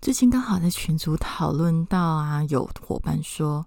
[0.00, 3.66] 最近刚好在群组讨论到啊，有伙伴说，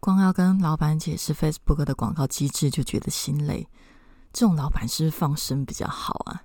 [0.00, 3.68] 光要跟老板解释 Facebook 的广告机制就觉得心累，
[4.32, 6.42] 这种老板是不是放生比较好啊？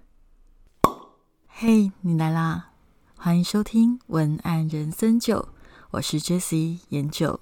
[1.47, 2.69] 嘿，你来啦！
[3.15, 5.49] 欢迎收听文案人生九，
[5.89, 7.39] 我是 Jessie 研九。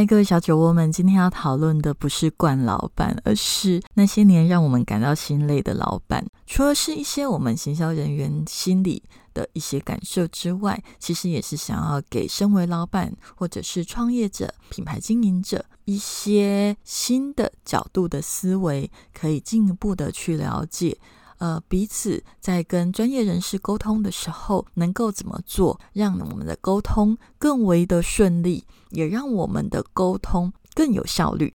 [0.00, 6.24] 嗨，各位小酒窝们，今天要讨论的不是惯老板，而是那些年让我们感到心累的老板。
[6.46, 9.02] 除了是一些我们行销人员心里
[9.34, 20.96] 的一些感受之外，其实也是想要给身为老板或者是创业者、品牌经营者一些新的角度的思维，可以进一步的去了解。
[21.40, 31.54] 呃，彼此在跟专业人士沟通的时候，能够怎么做，让我们的沟通更为的顺利，也让我们的沟通更有效率。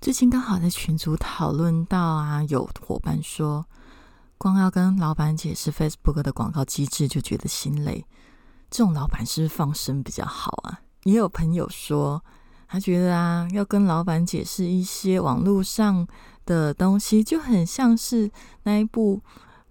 [0.00, 3.64] 最近刚好在群组讨论到啊，有伙伴说，
[4.36, 8.04] 光要跟老板解释 Facebook 的广告机制就觉得心累，
[8.68, 10.80] 这种老板是不是放生比较好啊？
[11.04, 12.24] 也有朋友说，
[12.66, 16.08] 他觉得啊，要跟老板解释一些网络上。
[16.46, 18.30] 的东西就很像是
[18.64, 19.20] 那一部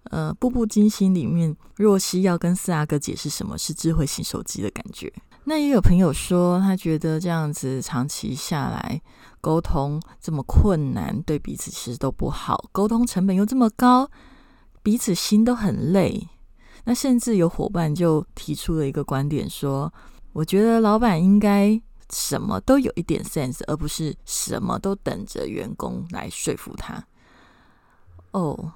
[0.06, 5.12] 呃《步步惊心》里面若曦要跟四阿哥解释什么是智慧型手机的感觉。
[5.46, 9.02] 那也有朋友说，他觉得这样子长期下来
[9.42, 14.10] 沟通这么困难，对彼此其实都不好，沟通成本又这么高，
[14.84, 16.28] 彼此心都很累。
[16.86, 19.92] 那甚至有伙伴就提出了一个观点，说
[20.34, 21.82] ：“我觉得老板应该。”
[22.12, 27.04] 什么都有一点 sense，而不是什么都等着员工来说服他。
[28.32, 28.74] 哦，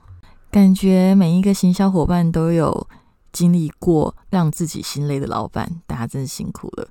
[0.49, 2.87] 感觉每一个行销伙伴都有
[3.31, 6.87] 经历过让自己心累的老板，大家真是辛苦了。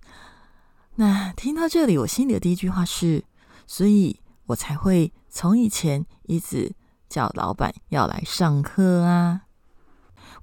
[0.97, 3.25] 那听到这里，我心里的第一句话是：
[3.67, 6.75] 所以我才会从以前一直
[7.09, 9.43] 叫老板要来上课啊。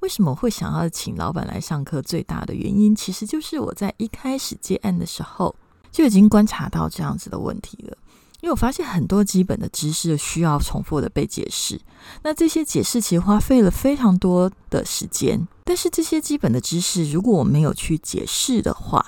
[0.01, 2.01] 为什么会想要请老板来上课？
[2.01, 5.56] 最大的原因其实就是我在一开始接案的时候。
[5.91, 7.97] 就已经观察到这样子的问题了，
[8.40, 11.79] 因为我发现很多基本的知识需要重复的被解释，
[12.24, 15.47] 那这些解释其实花费了非常多的时间。
[15.66, 19.06] 但是这些基本的知识如果我没有去解释的话，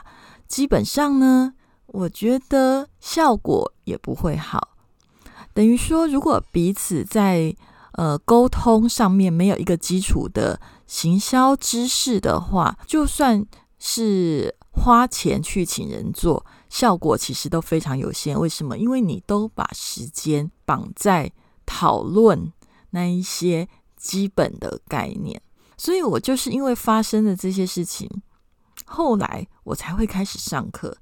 [0.48, 1.54] 基本上呢，
[1.88, 4.70] 我觉得效果也不会好。
[5.54, 7.56] 等于说，如果彼此在
[7.94, 13.46] 呃沟通上面没有一个基础的行销知识的话，就算
[13.80, 16.46] 是花钱去请人做。
[16.74, 18.76] 效果其实都非常有限，为什么？
[18.80, 21.32] 因为你都把时间绑在
[21.68, 22.52] 讨论
[22.90, 25.40] 那一些基本的概念，
[25.78, 28.10] 所以我就是因为发生的这些事情，
[28.86, 30.98] 后来我才会开始上课。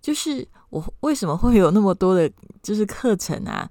[0.00, 2.30] 就是我为什么会有那么多的，
[2.62, 3.68] 就是课程啊，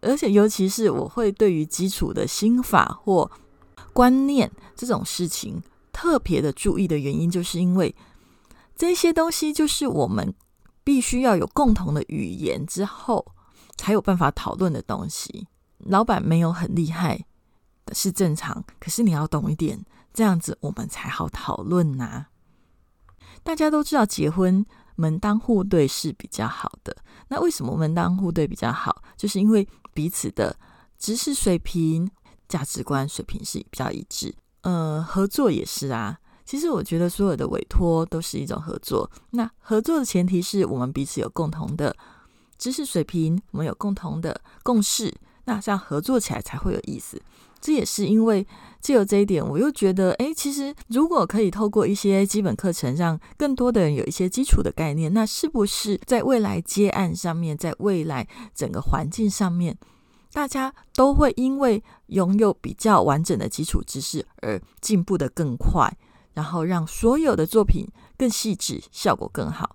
[0.00, 3.30] 而且尤其是我会对于基础的心法或
[3.92, 5.62] 观念这种事情
[5.92, 7.94] 特别的注意的原因，就是因为
[8.74, 10.34] 这些东西就是我们。
[10.86, 13.34] 必须要有共同的语言之后，
[13.76, 15.48] 才有办法讨论的东西。
[15.78, 17.26] 老板没有很厉害
[17.92, 22.26] 是正常，可是你要懂一点，这样子我们才好讨论呐。
[23.42, 24.64] 大家都知道，结婚
[24.94, 26.96] 门当户对是比较好的。
[27.26, 29.02] 那为什么门当户对比较好？
[29.16, 30.56] 就是因为彼此的
[30.96, 32.08] 知识水平、
[32.46, 34.32] 价值观水平是比较一致。
[34.60, 36.20] 呃，合作也是啊。
[36.46, 39.10] 其实我觉得所有的委托都是一种合作。
[39.30, 41.94] 那合作的前提是我们彼此有共同的
[42.56, 45.12] 知识水平，我们有共同的共识，
[45.44, 47.20] 那这样合作起来才会有意思。
[47.60, 48.46] 这也是因为
[48.80, 59.76] 既有这一点，我又觉得，哎，其实如果可以透过一些基本课程，让更多的人有一些基础的概念，那是不是在未来接案上面，在未来整个环境上面，
[60.32, 65.92] 大家都会因为拥有比较完整的基础知识而进步的更快？
[66.36, 67.88] 然后让所有的作品
[68.18, 69.74] 更细致，效果更好。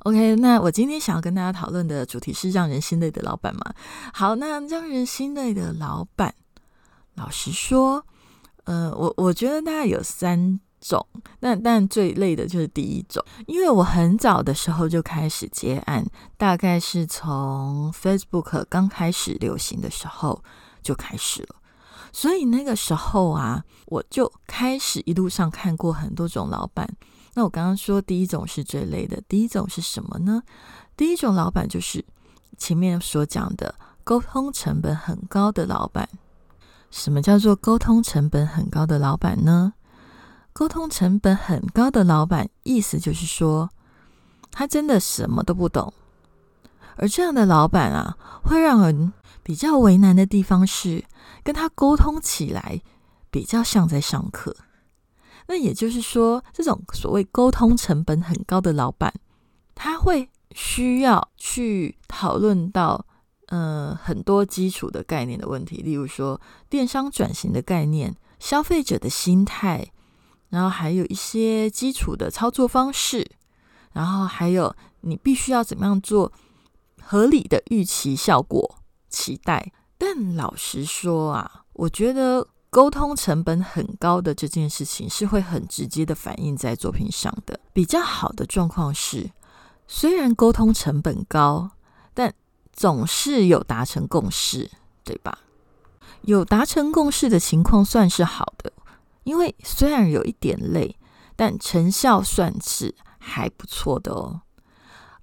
[0.00, 3.72] OK，那我今天想要跟大家讨论的主题是让人心累的老板嘛？
[4.12, 6.34] 好，那让人心累的老板，
[7.14, 8.04] 老实说，
[8.64, 11.06] 呃，我我觉得大概有三种，
[11.40, 16.04] 但但最累的就是第一种，因为我很早的时候就开始接案，
[16.36, 20.42] 大概是从 Facebook 刚开始流行的时候
[20.82, 21.61] 就开始了。
[22.12, 26.88] 所以那个时候啊，我就开始一路上看过很多种老板。
[27.34, 30.42] 那我刚刚说第一种是最累的，第一种是什么呢？
[30.96, 32.04] 第一种老板就是
[32.58, 33.74] 前面所讲的
[34.04, 36.08] 沟通成本很高的老板。
[36.90, 39.72] 什么叫做沟通成本很高的老板呢？
[40.52, 43.70] 沟通成本很高的老板，意思就是说，
[44.50, 45.90] 他真的什么都不懂。
[46.96, 48.14] 而这样的老板啊，
[48.44, 49.10] 会让人
[49.42, 51.04] 比较为难的地方是，
[51.42, 52.80] 跟他沟通起来
[53.30, 54.56] 比较像在上课。
[55.46, 59.12] 那也就是说，这种所谓沟通成本很高的老板，
[59.74, 63.06] 他会需要去讨论到。
[63.48, 66.40] 呃，很多基础的概念的问题，例如说
[66.70, 69.92] 电商转型的概念、消费者的心态，
[70.48, 73.30] 然后还有一些基础的操作方式，
[73.92, 76.32] 然后还有你必须要怎么样做
[77.02, 78.78] 合理的预期效果
[79.12, 79.72] 期待。
[79.96, 87.60] 但老实说啊，我觉得沟通成本很高的这件事情是会很直接的反映在作品上的。
[87.72, 89.30] 比较好的状况是，
[89.86, 91.70] 虽然沟通成本高，
[92.14, 92.34] 但
[92.72, 94.70] 总是有达成共识，
[95.04, 95.38] 对吧？
[96.22, 98.72] 有达成共识的情况算是好的，
[99.24, 100.96] 因为虽然有一点累，
[101.36, 104.40] 但成效算是还不错的哦。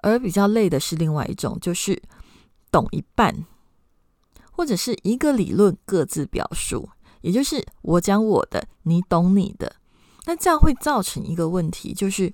[0.01, 2.01] 而比较累的是另外一种，就是
[2.71, 3.45] 懂一半，
[4.59, 6.89] 或者是一个理论各自表述，
[7.21, 9.73] 也就是我讲我的，你懂你的。
[10.25, 12.33] 那这样会造成一个问题，就是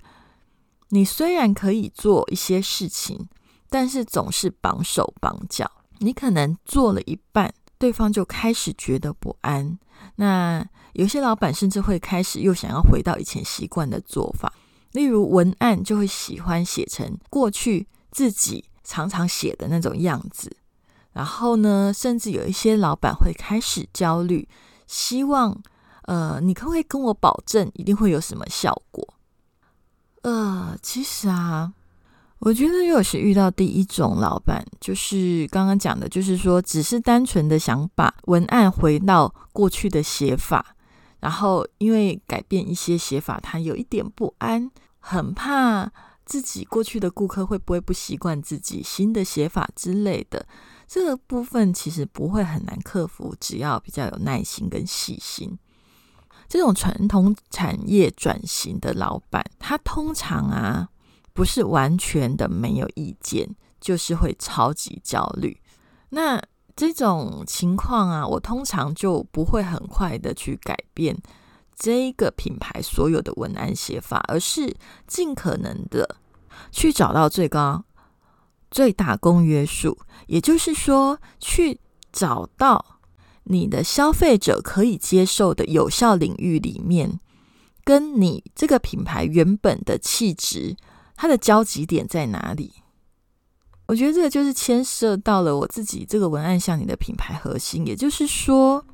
[0.88, 3.28] 你虽然可以做一些事情。
[3.68, 9.78] 但是总是绑手绑脚，你可能做了一半，对方就开始觉得不安。
[10.16, 10.64] 那
[10.94, 14.52] 有些老板甚至会开始又想要回到以前习惯的做法，
[14.92, 20.56] 例如文案就会喜欢写成过去自己常常写的那种样子。
[21.16, 24.46] 然后呢，甚至有一些老板会开始焦虑，
[24.86, 25.58] 希望
[26.02, 29.14] 呃，你可不可以跟我保证一定会有什么效果？
[30.20, 31.72] 呃，其实啊。
[32.40, 40.76] 我觉得，如果是遇到第一种老板，就是刚刚讲的，就是说，只是单纯的想把文案回到过去的写法，
[41.18, 45.90] 然后因为改变一些写法，他有一点不安，很怕
[46.26, 50.46] 自己过去的顾客会不会不习惯自己新的写法之类的。
[50.86, 55.58] 这个部分其实不会很难克服，只要比较有耐心跟细心。
[56.48, 60.88] 这种传统产业转型的老板，他通常啊。
[61.32, 63.46] 不是完全的没有意见，
[63.78, 65.60] 就是会超级焦虑。
[66.08, 66.42] 那
[66.74, 71.14] 这种情况啊，我通常就不会很快的去改变
[71.74, 74.74] 这个品牌所有的文案写法，而是
[75.06, 76.16] 尽可能的
[76.72, 77.84] 去找到最高
[78.70, 81.80] 最大公约数，也就是说，去
[82.12, 83.00] 找到
[83.44, 87.20] 你的消费者可以接受的有效领域里面，
[87.84, 90.76] 跟你这个品牌原本的气质。
[91.18, 92.74] 它的交集点在哪里？
[93.86, 98.84] 我觉得这个就是牵涉到了我自己这个文案像你的品牌核心，也就是说，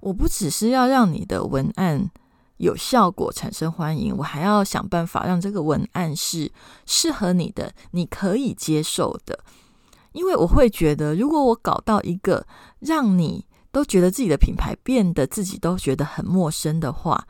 [0.00, 2.10] 我不只是要让你的文案
[2.62, 6.52] 有效果、产生欢迎，我还要想办法让这个文案是
[6.86, 9.40] 适合你的、你可以接受的。
[10.12, 12.46] 因为我会觉得，如果我搞到一个
[12.78, 17.26] 让你都觉得自己的品牌变得自己都觉得很陌生的话。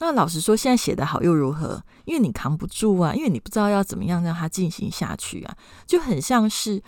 [0.00, 1.80] 那老实说，现在写的好又如何？
[2.04, 5.56] 因为你扛不住啊，因为你不知道要怎么样让它进行下去啊，
[5.86, 6.82] 就很像是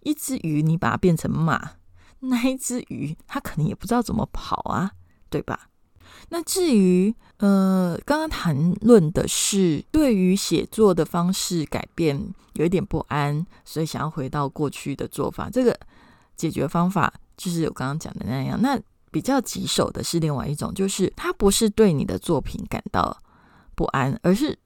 [0.00, 1.72] 一只鱼，你把它变成马，
[2.20, 4.92] 那一只鱼它可能也不知道怎么跑啊，
[5.28, 5.68] 对吧？
[6.30, 15.78] 那至于呃，刚刚谈论的是对于写作的方式改变有一点不安，所以想要回到过去的做法，这个
[16.34, 18.58] 解决方法就是我刚刚讲的那样。
[18.62, 23.16] 那比较棘手的是另外一种，就是他不是对你的作品感到
[23.74, 24.58] 不安，而是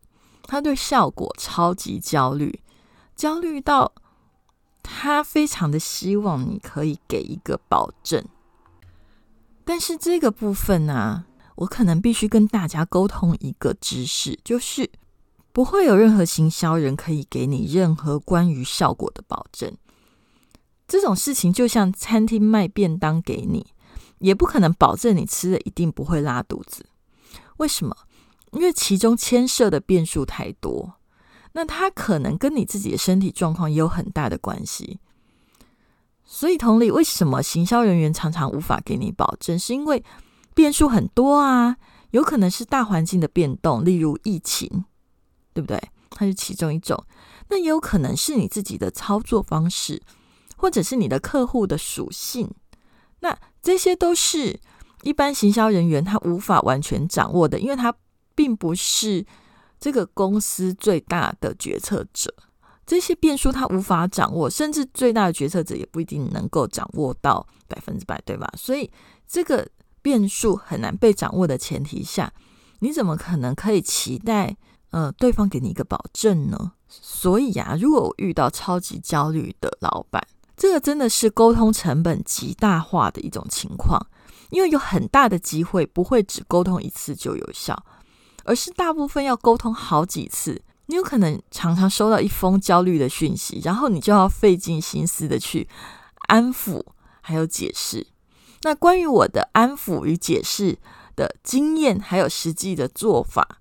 [0.45, 2.61] 他对效果超级焦虑，
[3.17, 3.93] 焦虑到
[4.83, 8.25] 他非常的希望你可以给一个保证。
[9.65, 11.25] 但是这个部分呢，
[11.61, 14.91] 我可能必须跟大家沟通一个知识，就是
[15.53, 19.75] 不会有任何行销人可以给你任何关于效果的保证。
[20.87, 23.67] 这种事情就像餐厅卖便当给你。
[24.21, 26.85] 也不可能保证你吃了一定不会拉肚子，
[27.57, 27.97] 为什么？
[28.53, 30.97] 因为其中牵涉的变数太多，
[31.53, 34.99] 那它可能跟你自己的身体状况也有很大的关系。
[36.23, 39.59] 所以同理，为什么行销人员常常无法给你保证？
[39.59, 40.05] 是因为
[40.55, 41.77] 变数很多啊，
[42.11, 44.85] 有可能是大环境的变动，例如疫情，
[45.53, 45.81] 对不对？
[46.11, 47.03] 它是其中一种。
[47.49, 50.01] 那也有可能是你自己的操作方式，
[50.57, 52.51] 或者是你的客户的属性。
[53.21, 54.61] 那这些都是
[55.03, 57.95] 一般行销人员他无法完全掌握的，因为他
[58.35, 59.25] 并不是
[59.79, 62.35] 这个公司最大的决策者，
[62.87, 68.51] 这些变数他无法掌握，甚至最大的决策者也不一定能够掌握到百分之百，对吧？
[68.57, 68.91] 所以
[69.27, 69.67] 这个
[70.03, 72.33] 变数很难被掌握的前提下，
[72.81, 74.57] 你怎么可能可以期待
[74.91, 76.73] 呃对方给你一个保证呢？
[76.89, 80.27] 所以呀，如果我遇到超级焦虑的老板，
[80.57, 84.05] 这个真的是沟通成本极大化的一种情况，
[84.51, 87.85] 因为有很大的机会不会只沟通一次就有效，
[88.45, 90.63] 而是大部分要沟通好几次。
[90.87, 95.69] 你有可能常常收到一封焦虑的讯息，然后你就要费尽心思的去
[96.27, 96.85] 安抚，
[97.21, 98.09] 还有解释。
[98.63, 100.79] 那关于我的安抚与解释
[101.17, 103.59] 的经验，还有实际的做法，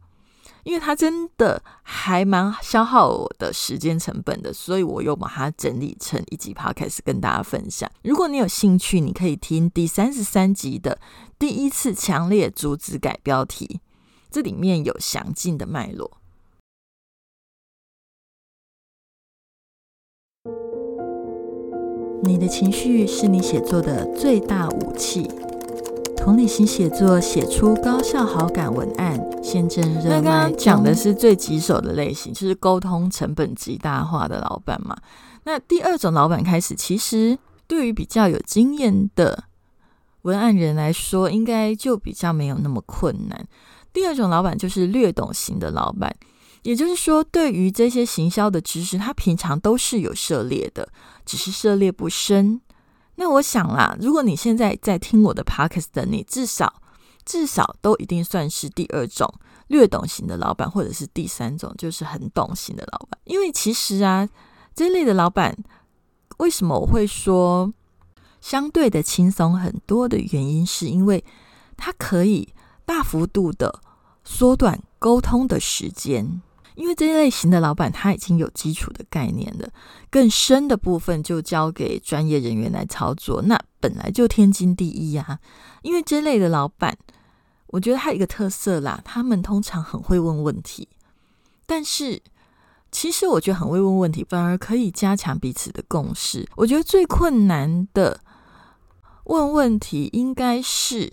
[0.63, 7.89] 因为它真的还蛮消耗我的时间成本的，所以我又把它整理成一集 podcast 跟大家分享。
[8.03, 10.99] 如果你有兴趣，你可以听第三十三集的
[11.37, 13.79] 第一次强烈阻止改标题，
[14.29, 16.18] 这里面有详尽的脉络。
[22.21, 25.29] 你的情绪是你写作的最大武器。
[26.17, 30.09] 同理心写作，写出高效好感文案，先挣热卖。
[30.09, 34.95] 刚刚讲的是最棘手的类型，就是沟通成本极大化的老板嘛。
[35.45, 39.45] 那第二种老板开始，其实对于比较有经验的
[40.23, 43.47] 文案人来说，应该就比较没有那么困难。
[43.93, 46.13] 第二种老板就是略懂型的老板。
[46.63, 50.89] 也就是说，对于这些行销的知识，他平常都是有涉猎的，
[51.25, 52.61] 只是涉猎不深。
[53.15, 56.81] 那我想啦，如果你现在在听我的 podcast 的你，至少
[57.25, 59.33] 至少都一定算是第二种
[59.67, 63.19] 略懂型的老板，或者是第三种就是很懂型的老板。
[63.25, 64.27] 因为其实啊，
[64.73, 65.57] 这类的老板，
[66.37, 67.73] 为什么我会说
[68.41, 71.23] 相对的轻松很多的原因，是因为
[71.75, 72.53] 他可以
[72.85, 73.81] 大幅度的
[74.23, 76.41] 缩短沟通的时间。
[76.79, 79.69] 因为这一类型的老板他已经有基础的概念了，
[80.09, 85.41] 更深的部分就交给专业人员来操作，那本来就天经地义呀。
[85.81, 86.98] 因为这类的老板，
[87.67, 90.88] 我觉得他一个特色啦，他们通常很会问问题。
[91.65, 92.21] 但是，
[92.93, 96.48] 其实我觉得很会问问题，反而可以加强彼此的共识。
[96.55, 98.21] 我觉得最困难的
[99.25, 101.12] 问问题，应该是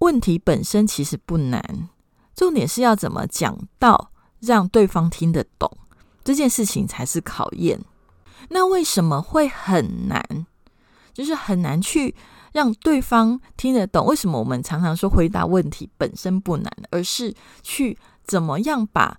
[0.00, 1.88] 问题本身其实不难，
[2.34, 4.10] 重点是要怎么讲到。
[4.40, 5.70] 让对方听得懂
[6.24, 7.80] 这件事情才是考验。
[8.48, 10.46] 那为什么会很难？
[11.12, 12.14] 就是很难去
[12.52, 14.06] 让对方听得懂。
[14.06, 19.18] 为什么我们常常说回答问题本身不难，而是去怎么样把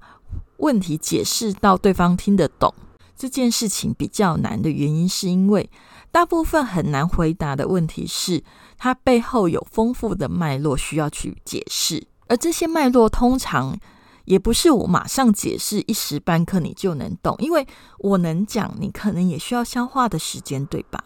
[0.58, 2.74] 问题解释到对方听得懂
[3.16, 5.70] 这件事情比较难的原因，是因为
[6.12, 8.44] 大部分很难回答的问题是
[8.78, 13.78] 它背后有丰富的脉络需要去解释，而这些脉络通常。
[14.26, 17.66] 也不是我马上解释一时半刻你就能懂，因为
[18.00, 21.04] 我能讲，你可能也需要消化的时间，对吧？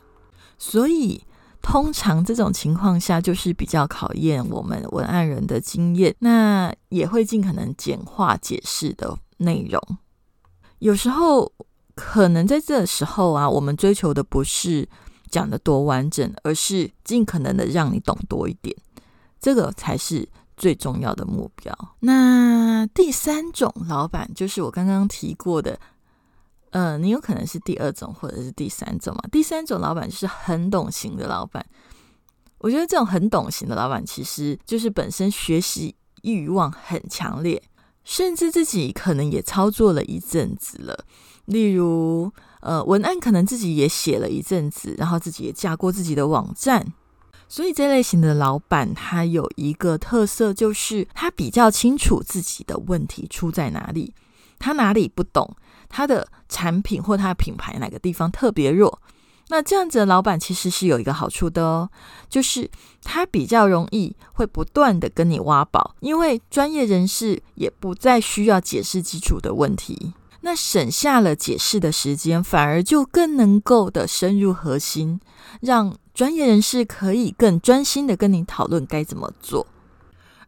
[0.57, 1.24] 所以
[1.62, 9.81] 通常这种情况下，就是比较考验我们文案人的经验，那也会尽可能简化解释的内容。
[10.79, 11.51] 有时候
[11.95, 14.88] 可能在这时候啊，我们追求的不是
[15.29, 18.75] 讲的多完整，而是尽可能的让你懂多一点，
[19.39, 20.27] 这个才是。
[20.57, 21.74] 最重要的目标。
[22.00, 25.79] 那第三种老板就是我刚刚提过的，
[26.71, 29.21] 呃，你有可能是第二种或者是第三种嘛？
[29.31, 31.65] 第三种老板就是很懂型的老板。
[32.59, 37.62] 我觉得这种很懂型的老板，其实就是本身学习欲望很强烈，
[38.03, 41.05] 甚至自己可能也操作了一阵子了。
[41.45, 42.31] 例如，
[42.62, 46.93] 呃，文案可能自己也写了一阵子，然后自己也架过自己的网站。
[47.55, 54.13] 所以这类型的老板，他有一个特色，就是他比较清楚自己的问题出在哪里，
[54.59, 55.55] 他哪里不懂，
[55.88, 59.00] 他的产品或他的品牌哪个地方特别弱。
[59.47, 61.89] 那这样子的老板其实是有一个好处的哦，
[62.27, 62.69] 就是
[63.01, 70.12] 他比较容易会不断的跟你挖宝，因为专业人士也不再需要解释基础的问题，
[70.45, 75.19] 那省下了解释的时间，反而就更能够的深入核心，
[75.59, 75.97] 让。
[76.13, 79.67] 专业人士可以更专心的跟你讨论该怎么做，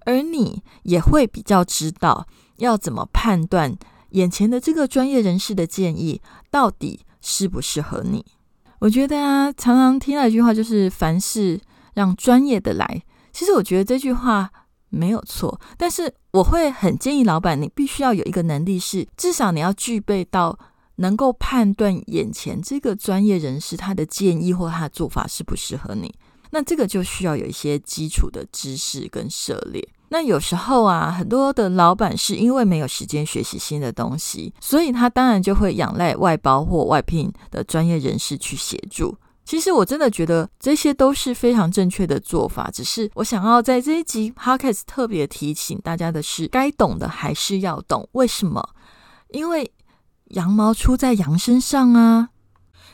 [0.06, 2.25] 而你也会比较知道
[2.56, 3.77] 要怎么判断
[4.12, 8.25] 眼前的这个专业人士的建议到底适不适合你。
[8.80, 11.60] 我觉得啊，常常听到一句话就是“凡事
[11.96, 14.50] 让专业的来”，其实我觉得这句话
[14.89, 20.58] 没有错，但是我会很建议老板，你必须要有一个能力，是至少你要具备到。
[21.00, 26.12] 能够判断眼前这个专业人士他的建议或他的做法适不适合你，
[26.50, 29.88] 那这个就需要有一些基础的知识跟涉猎。
[30.10, 39.15] 那有时候啊，很多的老板是因为没有时间学习新的东西，所以他当然就会仰赖外包或外聘的专业人士去协助。
[39.48, 48.10] 其实我真的觉得这些都是非常正确的做法，只是我想要在这一集 podcast 特别提醒大家的是，该懂的还是要懂。
[48.12, 48.62] 为什么？
[49.30, 49.72] 因为
[50.32, 52.32] 羊毛出在羊身上啊！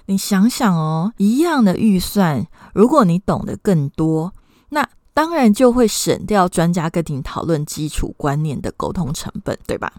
[0.05, 2.45] 你想想哦，一样的预算，
[2.75, 4.31] 如果你懂得更多，
[4.69, 9.91] 那当然就会省掉专家跟你讨论基础观念的沟通成本，对吧？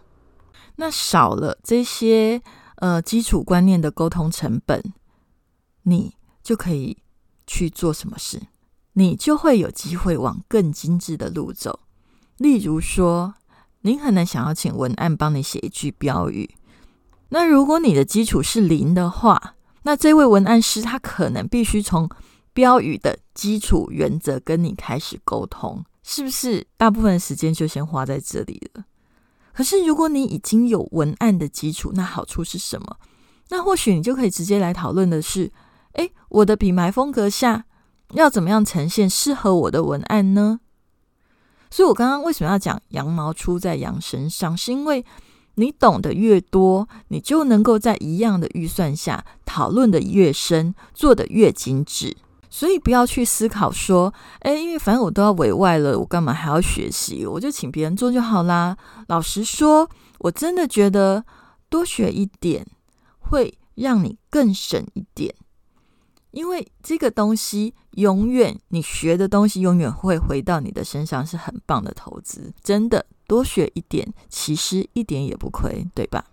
[0.77, 2.41] 那少了这些
[2.77, 4.81] 呃基础观念的沟通成本，
[5.83, 6.15] 你。
[6.45, 6.99] 就可以
[7.47, 8.41] 去做什么事，
[8.93, 11.81] 你就会有机会往更精致的路走。
[12.37, 13.35] 例如说，
[13.81, 16.55] 您可能想要请文案帮你写一句标语，
[17.31, 22.09] 那如果你的基础是零的话，那这位文案师他可能必须从
[22.53, 26.67] 标语的基础原则跟你开始沟通，是不是？
[26.77, 28.85] 大部分时间就先花在这里了。
[29.55, 32.97] 可是如果你已经有文案的基础，那好处是什么？
[33.49, 35.51] 那或许你就可以直接来讨论的是。
[35.95, 37.65] 哎，我的品牌风格下
[38.13, 40.61] 要怎么样呈现适合我的文案呢？
[41.71, 44.57] 所以，我刚刚为什么要讲羊毛出在羊身上？
[44.57, 45.05] 是因为
[45.57, 52.17] 你懂得越多，你就能够在一样的预算下讨论的越深，做的越精致。
[52.49, 57.27] 所以，不要去思考说，哎，因为反正我都要委外了，我干嘛还要学习？
[57.27, 58.77] 我就请别人做就好啦。
[59.09, 61.25] 老实说，我真的觉得
[61.69, 62.65] 多学一点
[63.19, 65.35] 会让你更省一点。
[66.35, 72.53] 因为这个东西永远，你学的东西永远会回到你的身上，是很棒的投资。
[72.63, 76.25] 真的，多学一点，其实一点也不亏，对吧？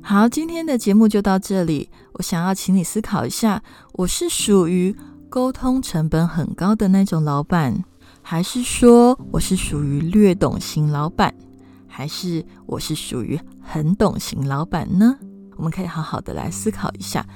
[0.00, 1.90] 好，今天的节目就到这里。
[2.12, 3.60] 我想要请你思考一下：
[3.94, 4.94] 我是属于
[5.28, 7.84] 沟通成本很高的那种老板，
[8.22, 11.34] 还是说我是属于略懂型老板，
[11.88, 15.18] 还是我是属于很懂型老板呢？
[15.58, 17.26] 我们可以好好的来思考一下，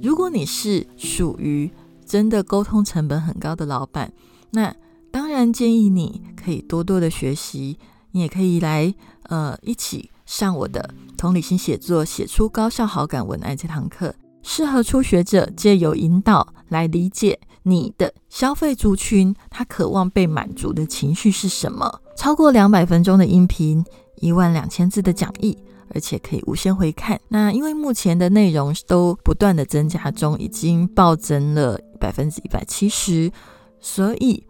[0.00, 1.70] 如果你是属于
[2.06, 4.10] 真的沟通成本很高的老板，
[4.52, 4.74] 那
[5.10, 7.76] 当然建议你可以多多的学习，
[8.12, 22.00] 你也可以来呃一起上我的同理心写作，写出高效好感文案这堂课，适合初学者借由引导来理解你的消费族群，他渴望被满足的情绪是什么。
[22.16, 23.84] 超过两百分钟的音频，
[24.20, 25.58] 一万两千字的讲义。
[25.94, 27.20] 而且可以无限回看。
[27.28, 33.30] 那因为目前的内容都不断的增加中，已经暴增了百分之一百七十，
[33.80, 34.44] 所以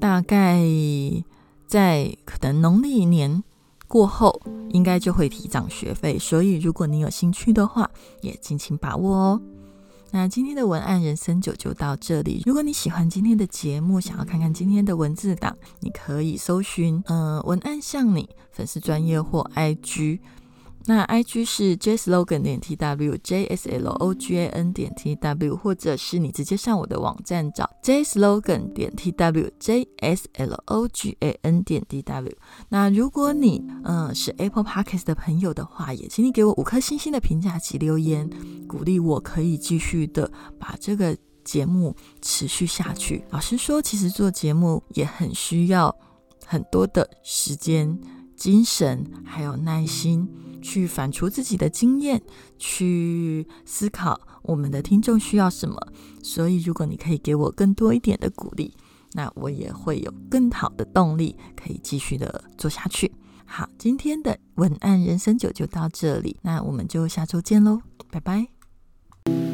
[0.00, 0.62] 大概
[1.66, 3.42] 在可能农历年
[3.86, 6.18] 过后，应该就会提涨学费。
[6.18, 7.90] 所以如果你有兴趣的话，
[8.22, 9.42] 也尽情把握哦。
[10.10, 12.40] 那今天的文案人生九就到这里。
[12.46, 20.20] 如果你喜欢今天的节目，想要看看今天的文字档，你可以搜寻嗯文案像你粉丝专业或 IG。
[20.86, 24.72] 那 I G 是 J Slogan 点 T W J S L O G A N
[24.72, 31.62] 点 T W，或者是你直接上我的网站找 J Slogan 点 T W J S L O G A N
[31.62, 32.36] 点 T W。
[32.68, 38.28] 那如果你嗯是 Apple Podcast 的朋友的话，也请你给我五颗星星的评价及留言，
[38.68, 43.24] 鼓励我可以继续的把这个节目持续下去。
[43.30, 45.96] 老实说，其实做节目也很需要
[46.46, 47.98] 很多的时间、
[48.44, 50.28] 精神还有耐心。
[50.60, 52.22] 去反刍自己的经验，
[52.58, 55.78] 去思考我们的听众需要什么。
[56.22, 58.74] 所以，如果你可以给我更多一点的鼓励，
[59.12, 63.10] 那我也会有更好的动力，可以继续的做下去。
[63.46, 67.80] 好，今天的文案人生九就到这里，那我们就下周见喽，
[68.10, 69.53] 拜拜。